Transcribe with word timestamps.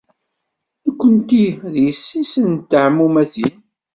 Nekkenti 0.85 1.45
d 1.73 1.75
yessi-s 1.85 2.33
n 2.47 2.51
teɛmumatin. 2.69 3.55